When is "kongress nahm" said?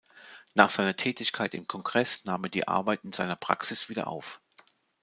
1.67-2.45